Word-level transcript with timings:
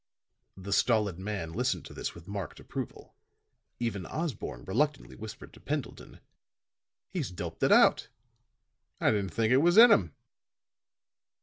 The 0.57 0.73
stolid 0.73 1.19
man 1.19 1.51
listened 1.53 1.85
to 1.85 1.93
this 1.93 2.15
with 2.15 2.27
marked 2.27 2.59
approval. 2.59 3.13
Even 3.79 4.07
Osborne 4.07 4.65
reluctantly 4.65 5.15
whispered 5.15 5.53
to 5.53 5.59
Pendleton: 5.59 6.19
"He's 7.11 7.29
doped 7.29 7.61
it 7.61 7.71
out. 7.71 8.07
I 8.99 9.11
didn't 9.11 9.29
think 9.29 9.53
it 9.53 9.57
was 9.57 9.77
in 9.77 9.91
him." 9.91 10.15